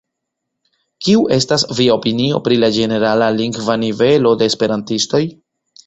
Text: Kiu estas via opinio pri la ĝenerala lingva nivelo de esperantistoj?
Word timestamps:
Kiu 1.07 1.21
estas 1.35 1.65
via 1.81 1.99
opinio 2.01 2.41
pri 2.49 2.59
la 2.65 2.73
ĝenerala 2.81 3.31
lingva 3.39 3.79
nivelo 3.87 4.37
de 4.43 4.53
esperantistoj? 4.55 5.27